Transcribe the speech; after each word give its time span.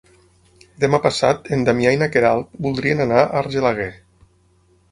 Demà 0.83 0.99
passat 1.03 1.51
en 1.57 1.67
Damià 1.67 1.91
i 1.97 1.99
na 2.03 2.09
Queralt 2.17 2.59
voldrien 2.67 3.05
anar 3.07 3.23
a 3.27 3.31
Argelaguer. 3.45 3.89